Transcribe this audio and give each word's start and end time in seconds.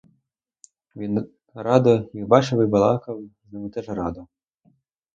Він 0.95 1.29
радо 1.53 2.09
їх 2.13 2.27
бачив 2.27 2.61
і 2.61 2.65
балакав 2.65 3.21
з 3.49 3.53
ними 3.53 3.69
теж 3.69 3.89
радо. 3.89 4.27